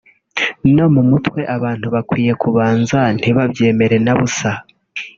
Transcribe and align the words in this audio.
no 0.75 0.85
mu 0.93 1.01
mutwe 1.09 1.41
abantu 1.55 1.87
bakwiye 1.95 2.33
kubanza 2.41 2.99
ntibabyemere 3.19 3.95
na 4.05 4.13
busa 4.19 4.51